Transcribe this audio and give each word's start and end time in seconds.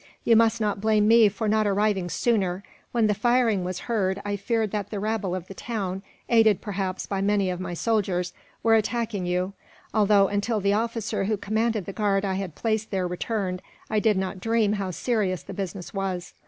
You 0.23 0.35
must 0.35 0.59
not 0.59 0.81
blame 0.81 1.07
me 1.07 1.29
for 1.29 1.47
not 1.47 1.67
arriving 1.67 2.09
sooner. 2.09 2.63
When 2.91 3.05
the 3.05 3.13
firing 3.13 3.63
was 3.63 3.81
heard, 3.81 4.19
I 4.25 4.35
feared 4.35 4.71
that 4.71 4.89
the 4.89 4.99
rabble 4.99 5.35
of 5.35 5.45
the 5.45 5.53
town, 5.53 6.01
aided 6.27 6.59
perhaps 6.59 7.05
by 7.05 7.21
many 7.21 7.51
of 7.51 7.59
my 7.59 7.75
soldiers, 7.75 8.33
were 8.63 8.73
attacking 8.73 9.27
you; 9.27 9.53
although, 9.93 10.27
until 10.27 10.59
the 10.59 10.73
officer 10.73 11.25
who 11.25 11.37
commanded 11.37 11.85
the 11.85 11.93
guard 11.93 12.25
I 12.25 12.33
had 12.33 12.55
placed 12.55 12.89
there 12.89 13.05
returned, 13.07 13.61
I 13.91 13.99
did 13.99 14.17
not 14.17 14.39
dream 14.39 14.73
how 14.73 14.89
serious 14.89 15.43
the 15.43 15.53
business 15.53 15.93
was. 15.93 16.33